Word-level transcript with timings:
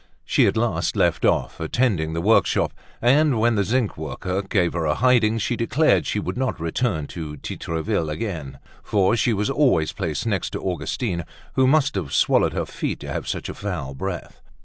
She 0.25 0.47
at 0.47 0.57
last 0.57 0.95
left 0.95 1.25
off 1.25 1.59
attending 1.59 2.13
the 2.13 2.21
workshop 2.21 2.73
and 3.03 3.39
when 3.39 3.53
the 3.53 3.63
zinc 3.63 3.99
worker 3.99 4.41
gave 4.41 4.73
her 4.73 4.85
a 4.87 4.95
hiding, 4.95 5.37
she 5.37 5.55
declared 5.55 6.07
she 6.07 6.19
would 6.19 6.35
not 6.39 6.59
return 6.59 7.05
to 7.09 7.37
Titreville's 7.37 8.09
again, 8.09 8.57
for 8.81 9.15
she 9.15 9.31
was 9.31 9.51
always 9.51 9.93
placed 9.93 10.25
next 10.25 10.49
to 10.53 10.59
Augustine, 10.59 11.23
who 11.53 11.67
must 11.67 11.93
have 11.93 12.13
swallowed 12.15 12.53
her 12.53 12.65
feet 12.65 12.99
to 13.01 13.13
have 13.13 13.27
such 13.27 13.47
a 13.47 13.53
foul 13.53 13.93
breath. 13.93 14.41